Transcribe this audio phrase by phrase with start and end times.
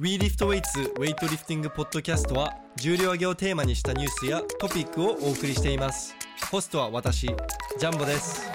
[0.00, 6.16] WeLiftWeights ウェイトリフティングポッドキャストは重量挙げをテーマにしたニュースやトピックをお送りしています。
[6.50, 8.50] ホストは私ジャンボです。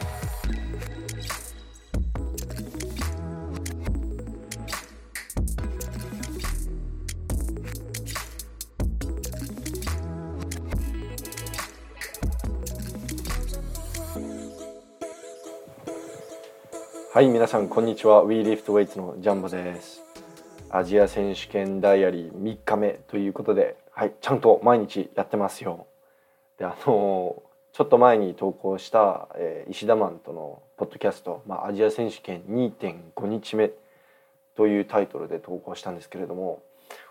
[17.14, 18.26] はい皆さんこんにちは。
[18.26, 19.99] WeLiftWeights のジャンボです。
[20.72, 25.88] アジア選手権ダイアリー3日目ということではいちゃんと毎日やってますよ。
[26.58, 27.42] であの
[27.72, 33.72] ちょっと前に投稿した、えー石田マンとのポッドキャスト、まあ、アジア選手権2.5日目
[34.56, 36.62] というタイトルで投稿したんですけれども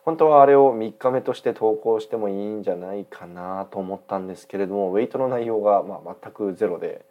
[0.03, 7.05] 本当はあれを3日目として投稿してもいいんじゃないかなと思ったんですけれどもウェイトの内容がまあ全くゼロで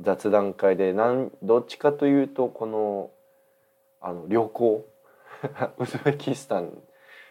[0.00, 3.10] 雑談会でなんどっちかというとこの
[4.00, 4.86] あの旅行
[5.78, 6.82] ウズベキスタン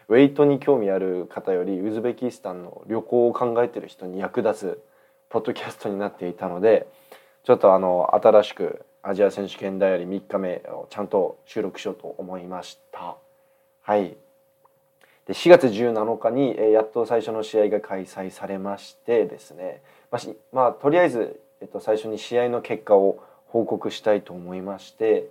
[0.08, 4.84] ウェイトに興味ある方よりウズベキスタンの旅行を考えてる人に役立つ
[5.28, 6.88] ポッドキャストになっていたので
[7.44, 13.16] ちょっとあの新しくアジア選手権ダイアリー3日目をちゃんと収録しようと思いました。
[13.82, 14.16] はい
[15.26, 25.28] で4月17日に、えやっと最初の試合が開催されましてですね、まあまあ、とりあえず、えっと、最初に試合の結果を報告したいと思いまして、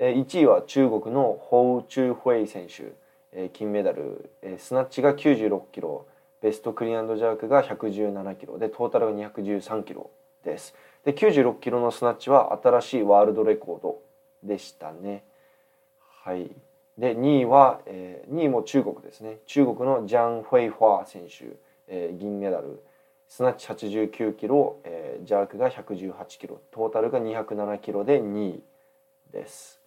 [0.00, 6.06] 1位は中国のホウ・チュウ・フェイ選手、金メダル、スナッチが96キロ。
[6.40, 8.58] ベストクリアンドジャークが117キロ。
[8.58, 10.10] でトータルが213キロ
[10.42, 10.74] です。
[11.04, 13.98] で96キロのスナッチは新しいワールドレコード
[14.42, 15.22] でしたね。
[16.22, 16.50] はい。
[16.96, 19.40] で2位は、2位も中国ですね。
[19.44, 22.82] 中国のジャン・フェイファー選手、銀メダル。
[23.28, 24.78] スナッチ89キロ、
[25.22, 26.58] ジャークが118キロ。
[26.70, 28.62] トータルが207キロで2位
[29.30, 29.79] です。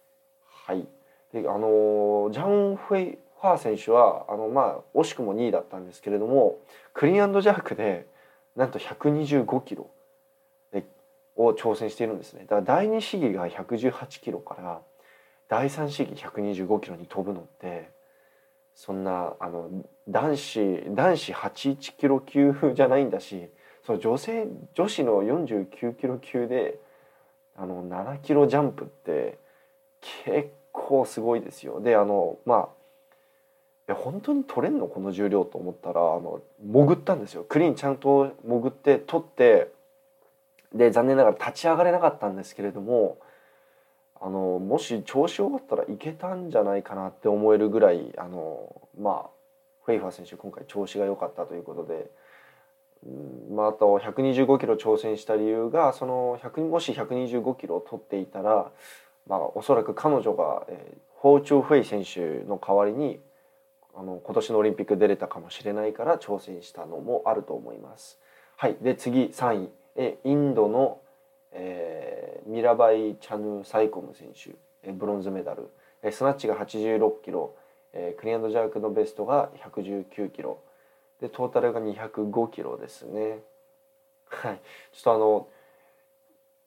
[0.66, 0.86] はい。
[1.32, 6.58] であのジャン・フェイファー選手はあのまあ惜しくも2位だったんですけれども
[6.94, 8.06] クリーンジャークで
[8.56, 9.90] なんと125キロ
[10.72, 10.84] で
[11.36, 12.42] を挑戦しているんですね。
[12.42, 14.80] だから第2試技が118キロから
[15.48, 17.90] 第3試技125キロに飛ぶのって
[18.74, 19.68] そんなあの
[20.08, 23.48] 男子男子81キロ級じゃないんだし
[23.84, 26.78] その女性女子の49キロ級で
[27.54, 29.43] あの7キロジャンプって
[30.24, 31.80] 結構すごいですよ。
[31.80, 32.68] であのまあ
[33.88, 34.86] いや本当に取れんの？
[34.86, 39.70] この重量と思ったらあの潜ったんですよクリーンちゃんと潜って取って
[40.72, 43.18] で残念ながら立ち上がれなかったんですけれども
[44.20, 49.30] あのもし調子良かったらいけたんじゃないかなって思えるぐらいあのまあ
[49.84, 52.10] フェイファー選手今回調子が良かったということで、
[53.54, 58.70] まあ、あと125キロ挑戦した理由がその100もし125キロを取っていたら、
[59.26, 63.20] まあ、おそらく彼女が、えー、ホーチョウ・フェイ選手の代わりに
[63.96, 68.18] あの今年のオリンピック出れたかもしれないから挑戦したのもあると思います。
[68.56, 69.70] はい、で次3位。
[69.96, 71.00] えインドの、
[71.52, 74.54] えーミラバイ・チャヌ・サイコム選手。
[74.82, 75.70] えブロンズメダル。
[76.02, 77.54] えスナッチが86キロ、
[77.92, 80.58] えクリアンドジャークのベストが119キロ。
[81.20, 83.40] でトータルが205キロですね。
[84.26, 84.60] はい、
[84.92, 85.48] ちょっとあの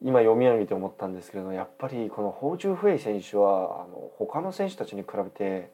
[0.04, 5.72] 今読み上げて思ったんですけれどやっぱりこのホーチュ・フェイ選手はあの他の選手たちに比べて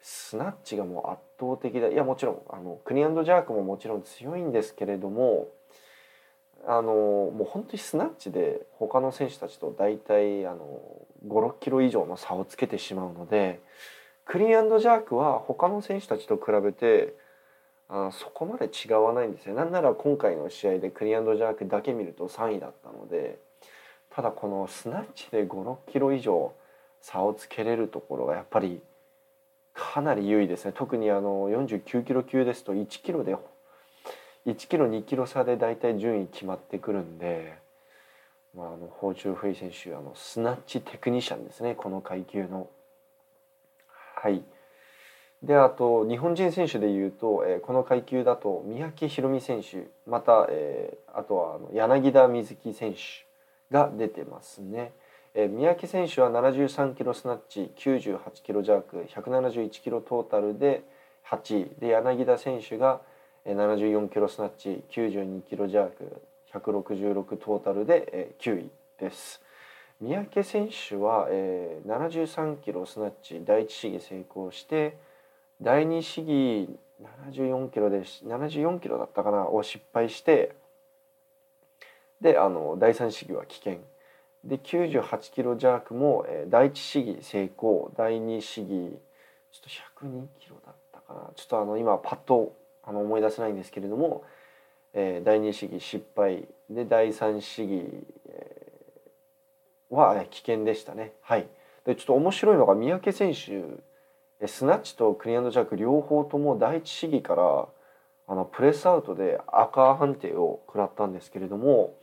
[0.00, 5.48] スナッチがもう圧倒的でいやもちろんあのクリアンドジャークももちろん強いんですけれども
[6.66, 10.80] あのもう本当にスナッチで他の選手たちと大体あの
[11.26, 13.60] 56キロ以上の差をつけてしまうので
[14.24, 17.14] クリアンジャークは他の選手たちと比べて
[17.88, 19.54] あそこまで違わないんですよ。
[19.56, 23.40] なんなら今回の試合でクリアンジャークだけ見ると3位だったので
[24.20, 26.52] ただこのスナッチで56キロ以上
[27.00, 28.82] 差をつけれるところがやっぱり
[29.72, 30.74] かなり優位ですね。
[30.76, 33.34] 特にあの49キロ級ですと1キロで
[34.46, 37.54] 1キロ2キロ差で大体順位決まってくるんで、
[38.54, 41.74] まあ、あのホーチュー・フェイ選手あのスナッチテクニシャンですね。
[41.74, 42.68] この階級の。
[44.16, 44.44] はい。
[45.42, 53.29] であと日本人選手でいうと、えーこの階級だと三宅宏実選手また、えーあとはあの柳田瑞希選手
[53.70, 54.92] が出てますね。
[55.34, 60.82] え三宅選手は73キロスナッチ98キロジャーク171キロトータルで
[61.28, 63.00] 8位で柳田選手が
[63.46, 66.22] 74キロスナッチ92キロジャーク
[66.52, 69.40] 166トータルで9位です。
[70.00, 74.96] 三宅選手は、73キロスナッチ第一試技成功して
[75.60, 76.78] 第二試技
[77.28, 80.52] 74キロで74キロだったかなを失敗して
[82.20, 83.80] であの第三試技は棄権
[84.44, 87.92] で98キロジャークも、えー第一試技成功。
[87.96, 88.98] 第二試技
[89.52, 91.30] ちょっと102キロだったかな。
[91.34, 94.24] ちょっとあの今パッとあの思い出せないんですけれども、
[94.94, 96.48] えー、第2試技失敗。
[96.70, 97.84] で第3試技、
[98.28, 101.12] えー、は危険でしたね。
[101.20, 101.46] はい、
[101.84, 107.68] でちょっと面白いのが三宅選手スナッチとクリアンドジャック両方とも第1試技から
[108.26, 111.94] あのプレスアウトで赤判定を食らったんですけれども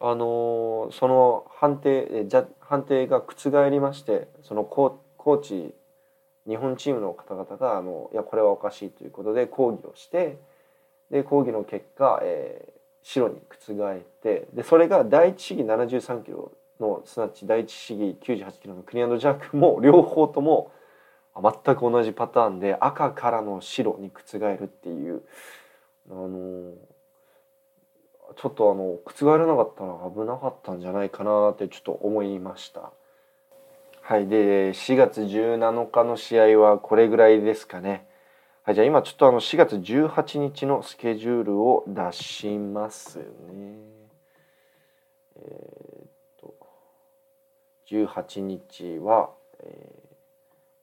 [0.00, 5.74] あのその判定じゃ判定が覆りましてそのコーチ
[6.48, 10.38] 日本チームの方々があのいやこれはおかしいということで抗議をして
[11.10, 13.36] で抗議の結果、えー、白に
[13.66, 20.72] 覆ってでそれが第一試技73キロのすなわち第一試技98キロのクリアンドジャックも両方とも
[21.36, 25.22] 全く同じパターンで赤からの白に覆るっていう
[26.10, 26.72] あの
[28.36, 32.92] ちょっとあの覆らなかったら危なかったんじゃないかなってちょっと思いました。
[34.02, 38.06] はい、で4月17日の試合はこれぐらいですかね。
[38.62, 43.24] はい、じゃあ今ちょっとあの4月18日のスケジュールを出しますね。
[45.36, 46.10] えー、っ
[46.40, 46.54] と
[47.88, 49.30] 18日は、
[49.60, 49.92] え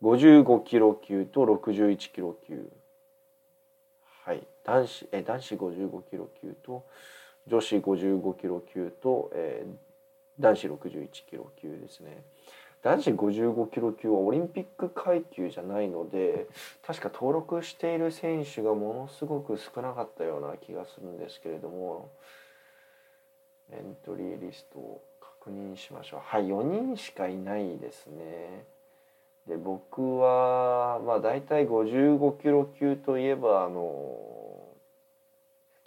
[0.02, 2.70] ー、55キロ級と61キロ級。
[4.24, 6.86] はい、男子え男子55キロ級と
[7.48, 12.24] 女子55キロ級と、えー、男子61キロ級ですね。
[12.84, 16.48] 男子55キロ級はオリンピック階級じゃないので
[16.86, 22.12] 確か登録している選手がものすごく少なかったような気がするんですけれども
[23.72, 28.66] エントリーリストを確認しましょうはい4人しかいないですね
[29.48, 34.47] で僕はまあ大体55キロ級といえばあの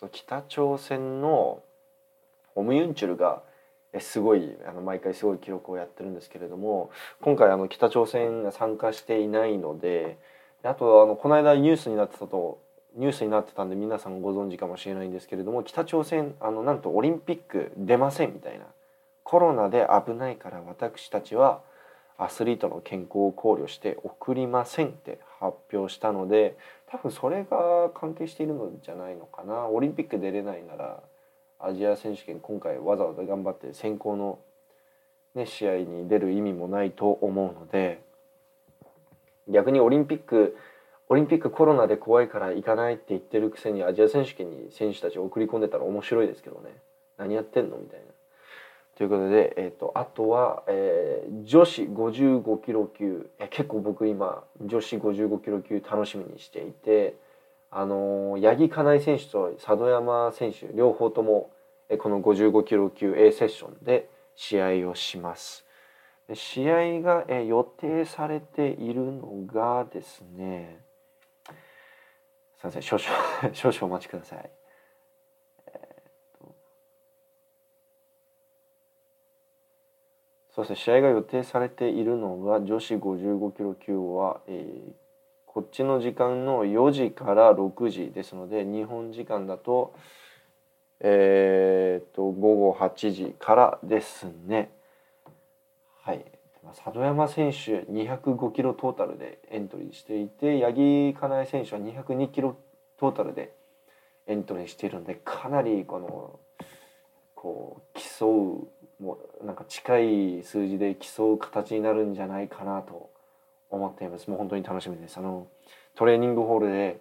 [0.09, 1.63] 北朝鮮の
[2.55, 3.43] オムユンチュルが
[3.99, 10.19] すごいあの毎回すごい記録をやってるんですけれども今回あの北朝鮮が参加していないので
[10.63, 12.61] あとあのこの間ニュースになってたと
[12.97, 18.67] ニュースになってたんで皆さんご存知かもしれないんですけれども北朝鮮あのなんとオリンピック出ませんみたいな。
[19.31, 21.61] コロナで危ないから私たちは
[22.23, 26.57] アスリートの健康を考慮して送りませんって発表したので
[26.87, 31.01] 多分それが関係しているのじゃないのかなオリンピック出れないなら
[31.59, 34.39] アジア選手権今回わざわざ頑張って選考の、
[35.35, 38.03] ね、試合に出る意味もないと思うので
[39.49, 40.57] 逆にオリンピック
[41.09, 46.71] オリンピックコロナで怖いから行かないって言ってるくせにアジア選手権に選手たちを送り込んでたら面白いですけどね
[47.17, 48.10] 何やってんのみたいな。
[49.01, 57.17] ということで、えーと、あとは、えー、女子55キロ級、え結構僕今女子55キロ級楽しみにしていて。
[57.73, 61.53] あの八木かなえ選手と佐渡山選手両方とも
[61.89, 65.65] えこの55キロ級 A セッションで試合をします。
[66.35, 70.81] 試合がえ予定されているのがですね
[72.59, 74.51] すいません少々少々お待ちください。
[80.61, 80.77] そうですね。
[80.77, 84.93] 試合が予定されているのが女子55キロ級は、えー、
[85.47, 89.95] こっちの時間の4時から6時ですので日本時間だと
[91.01, 94.71] えー、っと午後8時からですね。
[96.03, 96.25] はい。
[96.75, 102.55] 佐渡山選手205キロトータルでエントリーしていて八木かなえ選手は202キロ
[102.99, 103.55] トータルで
[104.27, 106.39] エントリーしているのでかなりこの
[107.41, 108.69] こう競
[109.01, 113.09] うもうなんか近い数字で競う形になるんじゃないかなと
[113.71, 114.29] 思っています。
[114.29, 115.17] もう本当に楽しみです。
[115.17, 115.47] あの
[115.95, 117.01] トレーニングホールで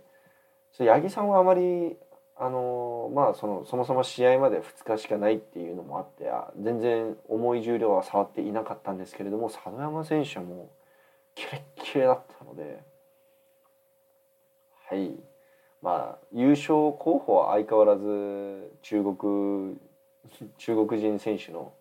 [0.77, 1.97] 八木さんはあまり
[2.37, 10.67] あのまあそのそもそも試合まで2日しかないっていうのもあって全然重い重量は触っていなかったんですけれども佐野山選手はもう
[11.35, 12.79] キレッキレだったので
[14.87, 15.19] はい。
[15.81, 19.77] まあ優勝候補は相変わらず中国
[20.57, 21.73] 中国人選手の、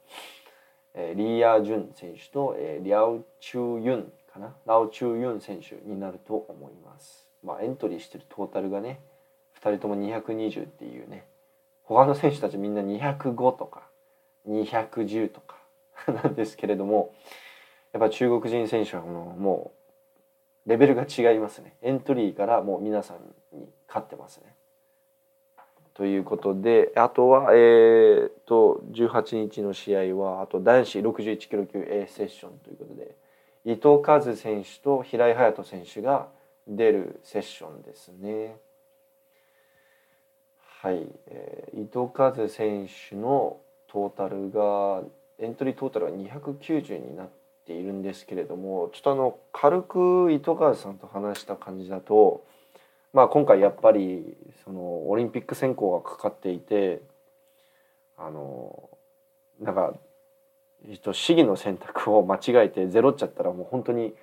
[0.94, 4.54] えー、リー・ヤー・ジュン選手と、えー、リャオ・チュ・ユンかな？
[4.66, 7.28] ラオ・チュ・ユン選手になると思います。
[7.42, 9.00] まあ、エントリーしてるトータルがね
[9.60, 11.26] 2人とも220っていうね
[11.82, 13.88] 他の選手たちみんな205とか
[14.48, 15.56] 210とか
[16.24, 17.14] なんですけれども
[17.92, 19.72] やっぱ中国人選手はも
[20.66, 24.54] うレベルが違いますねエントリーからもう皆さんに勝ってますね。
[25.98, 33.14] ということであとはえー、っと18日の試合はあと男子61キロ級 A セッションということで
[33.64, 36.28] 伊藤和選手と平井隼人選手が
[36.66, 38.56] 出るセッションですね。
[40.80, 45.02] はい、えー、伊藤和選手のトータルが
[45.38, 47.28] エントリートータルは290になっ
[47.68, 52.42] っているんですけれどもちょっとあの軽く糸川さんと話した感じだと、
[53.12, 57.00] まあ、今回やっぱりそのオリンピック選考がかかっていて
[58.16, 58.90] あの
[59.60, 59.94] なんか
[61.12, 64.14] 試技の選択を間違えてゼロっちゃったらもう本当に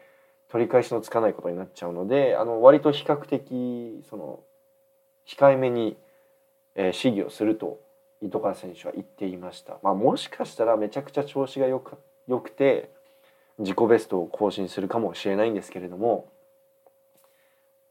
[0.49, 4.39] 取り返しのつかないことになっちゃうのであの割と比較的その
[5.27, 5.97] 控えめに、
[6.75, 7.79] えー、試技をすると
[8.21, 9.77] 糸川選手は言っていました。
[9.83, 12.89] まあ、もしかしたらめちゃくちゃ調子がよくて
[13.59, 16.31] 自己ベストを更新するかもしれないんですけれども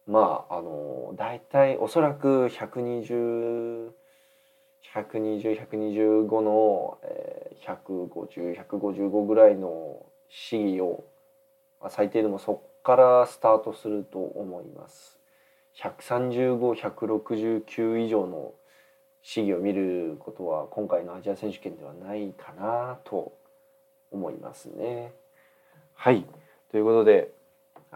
[0.07, 3.91] まああの大体おそらく120
[4.95, 11.05] 120、125の、えー、150、155ぐらいの試技を、
[11.81, 15.19] まあ、最低でもそこからスタートすると思います。
[15.83, 18.53] 135、169以上の
[19.23, 23.33] 試技を見ることは今回のアジア選手権ではないかなと
[24.13, 25.13] 思いますね。
[25.95, 26.25] はい
[26.71, 27.31] ということで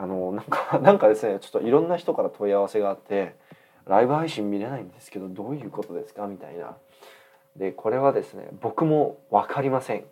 [0.01, 3.35] あのなんか なんかですねちょっといろんな人から問い合わせがあって
[3.87, 6.27] ライブ配信見れないんですけどどういうことですか？
[6.29, 6.77] みたいな。
[7.57, 10.05] でこれはですね僕も分かりません。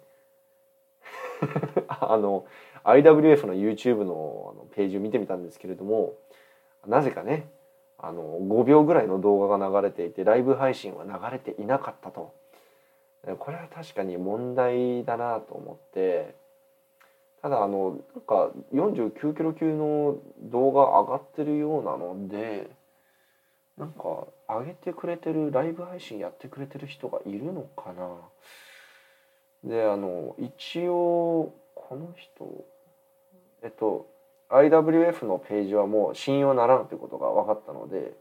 [1.89, 2.45] あの
[2.83, 6.15] IWF の YouTube のあのページを見てみたんですけれども
[6.87, 7.49] なぜかね
[7.99, 12.33] あの5秒ぐらいの動画が流れていてライブ配信は流れていなかったと。
[13.39, 16.35] これは確かに問題だなと思って
[17.47, 20.17] ただあのなんか49キロ級の
[20.51, 22.69] 動画上がってるようなので
[23.79, 28.19] なんか上げてくれてるライブ配信やってくれてる人がいるのかな。
[29.63, 32.65] であの一応この人
[33.63, 34.09] えっと
[34.51, 38.13] IWF のページはもう信用ならんということが分かったので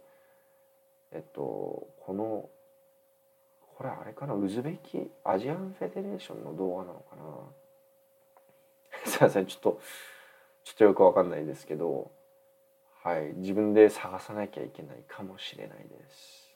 [1.11, 2.47] えっとこの
[3.75, 7.64] これあれかなウズベキアジアンフェデレーションの動画なのかな。
[9.09, 9.81] すいませんちょっと
[10.63, 12.11] ちょっとよく分かんないですけど
[13.05, 16.49] はい、自分で探さなきゃいけないかもしれないです。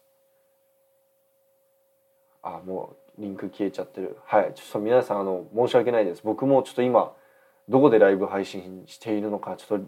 [2.42, 4.18] あ、もうリンク消えちゃってる。
[4.26, 6.22] はい、ちょっと皆さんあの申し訳ないです。
[6.24, 7.14] 僕もちょっと今
[7.70, 9.86] どこでライブ配信しているのかちょっと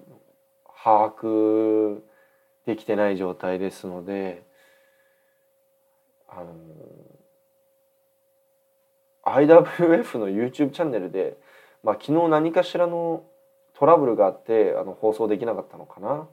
[0.84, 2.00] 把握
[2.68, 4.44] できてない状態ですので、
[6.30, 6.54] あの
[9.24, 11.38] IWF の YouTube チャンネルで、
[11.84, 13.24] まあ、昨日何かしらの
[13.74, 16.28] トラブルがあってあの放送できなかったのかな。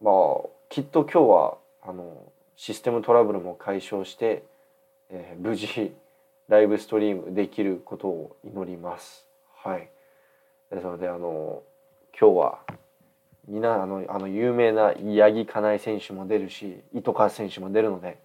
[0.00, 4.44] まあきっと今日はあのシステムトラブルも解消して、
[5.10, 5.92] えー、無事
[6.48, 9.26] ライブストリームできることを祈ります。
[9.56, 9.88] はい。
[10.70, 11.62] ですのであの
[12.18, 12.58] 今日は
[13.48, 18.18] みあのあの有名な八木かなえ選手も出るし糸川選手も出るので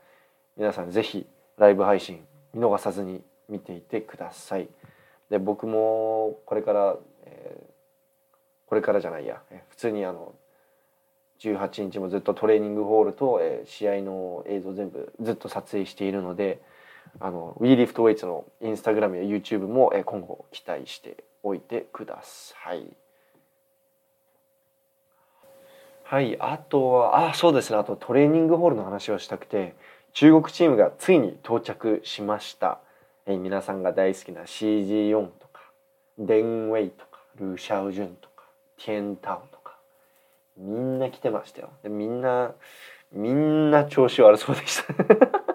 [0.56, 1.26] 皆さんぜひ
[1.58, 4.68] ライブ配信見逃さずに見ていてください。
[5.36, 7.66] で僕もこれから、えー、
[8.68, 9.42] これからじゃないや。
[9.68, 10.34] 普通にあの
[11.42, 16.62] 18日もずっとトレーニングホールと、えー、試合の映像全部ずっと撮影しているので
[17.20, 22.88] あの w e l i f t w e i g h t のインスタグラムや YouTube も、えー、今後期待しておいてください。
[26.04, 27.78] はい、あとはあそうですね。
[27.78, 29.76] あとトレーニングホールの話をしたくて
[30.14, 32.80] 中国チームがついに到着しました、
[33.28, 35.62] え、皆さんが大好きな CG4 とか
[36.20, 38.44] デンウェイとかルーシャオジュンとか
[38.78, 39.78] ティエンタオとか
[40.58, 41.72] みんな来てましたよ。
[41.82, 42.54] でみんな
[43.12, 44.94] みんな調子悪そうでした。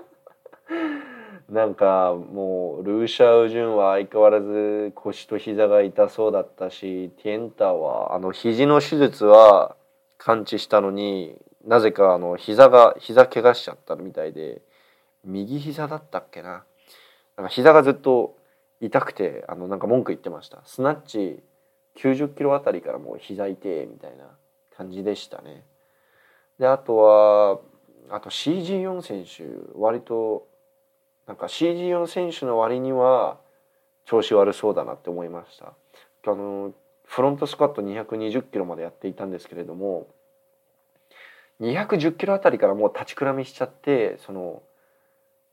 [1.48, 9.76] なんかもうルーシャウジュンは相変わらず腰と膝が痛そうだったしティエンターはあの肘の手術は
[10.18, 14.62] 完治したのになぜかあの膝が膝怪我しちゃったみたいで
[15.24, 16.64] 右膝だったっけな？
[17.40, 18.36] なんか膝がずっと
[18.82, 21.42] 痛くてあのなんか文句言ってましたスナッチ
[21.96, 24.26] 90キロあたりからもう膝痛えみたいな
[24.76, 25.64] 感じでしたね。
[26.58, 27.60] であとは
[28.10, 29.44] あと CG4 選手
[29.74, 30.46] 割と
[31.26, 33.38] なんか CG4 選手の割には
[34.04, 35.72] 調子悪そうだなって思いました。
[36.30, 36.74] あの
[37.06, 40.08] フロントスクワット220キロまでやっていたんですけれども
[41.62, 44.62] 210キロあたりからもう立ちくらみしちゃってその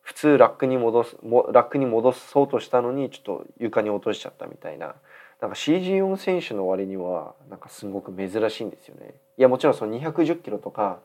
[0.07, 1.17] 普通ラックに戻す
[1.51, 4.95] ラックに戻そうとしたのにちょっと床に落としちゃったみたいな
[5.41, 9.15] なんか CG4 選手の割にはなんかすごく珍しいんですよね。
[9.37, 10.99] いやもちろんその210キロとか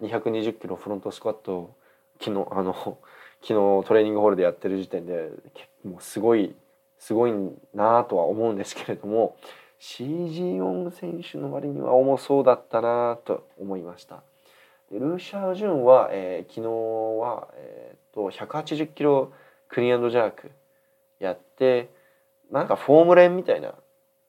[0.00, 1.70] 220キロフロントスクワット
[2.18, 2.72] 昨日あの
[3.44, 3.54] 昨日
[3.86, 5.28] トレーニングホールでやってる時点で
[5.84, 6.54] もうすごい
[6.98, 7.34] すごい
[7.74, 9.36] なとは思うんですけれども
[9.80, 14.22] CG4 選手の割には重そうだったなと思いました。
[14.90, 16.70] でルーシャー・ジュンは、えー、昨日
[17.20, 19.32] は、えー、と180キロ
[19.68, 20.50] クリーンジャーク
[21.18, 21.90] やって
[22.50, 23.74] なんかフォームレンみたいな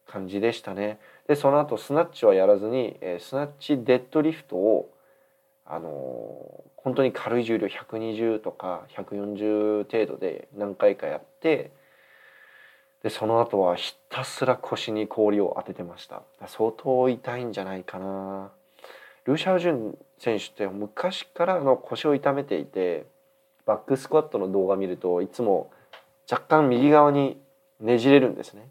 [0.07, 0.99] 感じでしたね。
[1.27, 4.89] でその後スナッチはやらずに、えー、スナッチデッドリフトを
[5.65, 11.71] あのー、本当に軽い重量120とか140程度で何回かやって
[13.03, 18.51] でその後はひたすら腰に氷を当ててました相当痛いんじゃないかな
[19.27, 23.05] ルーシャウジュン選手って昔からあの腰を痛めていて
[23.65, 25.69] バックスクワットの動画見るといつも
[26.31, 27.37] 若干右側に
[27.81, 28.69] ねじれるんですね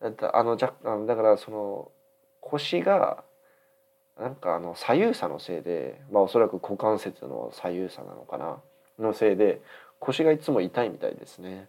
[0.00, 0.72] あのじゃ
[1.06, 1.92] だからその
[2.40, 3.22] 腰が
[4.20, 8.58] なんかあの左右差のせいでまあおそらく股関節の左右差なのかな
[8.98, 9.60] のせいで
[10.00, 11.68] 腰がいつも痛いみたいですね。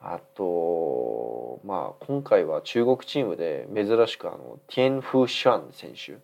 [0.00, 6.18] あとまあ今回は中国チームで珍しくあのティエン・フー・シャン選手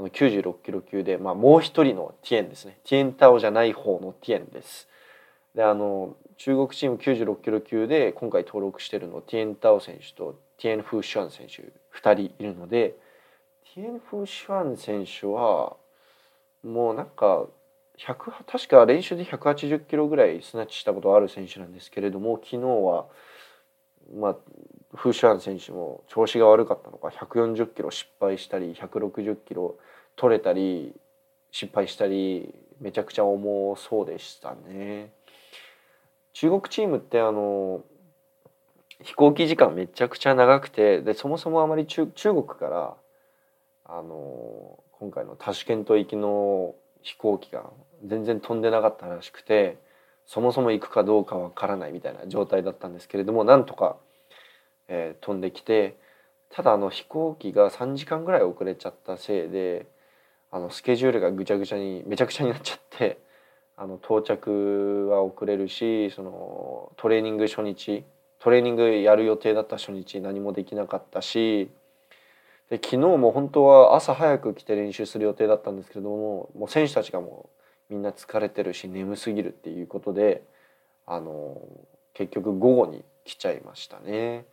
[0.00, 4.88] あの96キロ級で、まあ、もう一人のティエンですねティエンタオじゃない方のティエンです。
[5.54, 11.62] であの中国チーム96キロ級で今回登録してるのティエンタオ選手とティエン・フー・シュアン選手
[11.98, 12.94] 2人いるので
[13.74, 15.76] ティエン・フー・シュアン選手は
[16.64, 17.46] もうなんか
[17.98, 23.06] 100確か練習で180キロぐらいスナッチしたことある選手なんですけれども昨日は
[24.14, 24.36] まあ
[24.94, 29.76] フー・シュアン選手も調子が悪かったのか140キロ失敗したり160キロ
[30.16, 30.94] 取れたり
[31.52, 35.12] 失敗したりめちゃくちゃ重そうでしたね。
[36.32, 37.82] 中国チームってあの
[39.02, 42.94] 飛行機時間めちゃくちゃ長くてでそもそもあまり中中国から
[43.84, 47.64] あの今回のタシケント行きの飛行機が
[48.04, 49.78] 全然飛んでなかったらしくて
[50.26, 53.96] そもそも行くかどうかわからないみたいな状態だったんですけれどもなんとか、
[54.90, 55.96] えー、飛んできて
[56.50, 59.86] ただあの飛行機が3時間ぐらい遅れちゃったせいで
[60.50, 63.18] あのスケジュールがぐちゃぐちゃにめちゃくちゃになっちゃって
[63.76, 68.04] あの到着は遅れるしそのトレーニング初日
[68.40, 71.70] トレーニングやる予定だった初日何もできなかったし
[72.68, 77.48] で昨日も本当は朝早く来て練習する予定だったんですけれどももう選手たちがも
[77.90, 80.42] うみんな疲れてるし眠すぎるっていうことで
[81.06, 81.60] あの
[82.12, 84.44] 結局午後に来ちゃいましたね。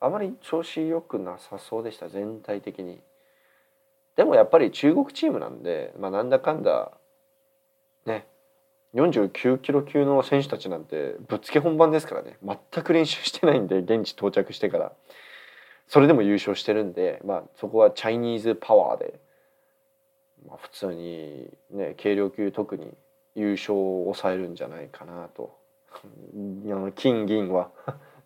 [0.00, 3.00] あまり調子良くなさそうでした全体的に。
[4.16, 6.90] でもやっぱり中国チームなんで、まあ、なんだかんだ
[8.06, 8.26] ね
[8.94, 12.36] 49キロ級の選手たちなんてぶっつけ本番ですからね。
[12.42, 14.92] 全く練習してないんで現地到着してから。
[15.86, 19.18] それでも優勝してるんで、まあ、そこはチャイニーズパワーで、
[20.46, 22.92] まあ、普通にね軽量級特に
[23.34, 25.58] 優勝を抑えるんじゃないかなと。
[26.94, 27.70] 金銀は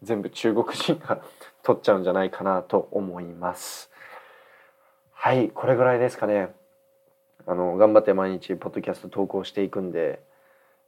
[0.02, 1.22] 全部中国人が
[1.64, 3.90] 取っちゃうんじゃないかなと思います
[5.12, 6.50] はいこれぐらいですかね
[7.46, 10.22] あの頑張って毎日ポッドキャスト投稿していくんで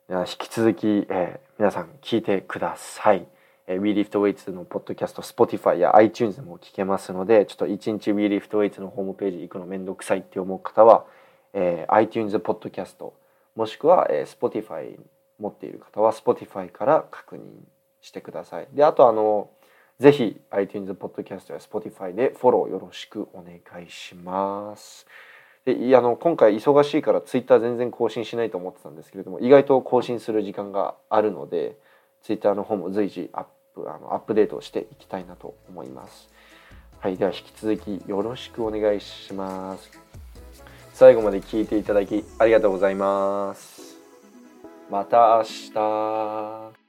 [0.08, 3.26] 引き続き、えー、皆さん聞いてください。
[3.66, 11.06] えー、WeLiftWeights のポッドキャスト Spotify や iTunes も聞けますのでちょっと1日 WeLiftWeights のホームページ行くのめんどくさいって思う方は、
[11.52, 13.14] えー、iTunes ポッドキャスト
[13.56, 14.96] もしくは、えー、Spotify
[15.40, 17.40] 持っている方は Spotify から確認
[18.00, 18.68] してください。
[18.72, 19.50] であとあの
[19.98, 25.06] ぜひ iTunes ポッドキャストや Spotify でフォローよろしくお願いします。
[25.64, 31.76] であの今回忙しいからツイッター全然更新しないと思ってたんですけれども意外と更新する時間があるので
[32.22, 36.30] ツイッターの方も随時アップあのアップデートしていきたいなと思います。
[37.00, 39.90] はい、では引き続きよろしくお願いします。
[40.92, 43.96] 最後まで聞いていただきありがとうございます。
[44.90, 45.42] また明
[46.72, 46.85] 日。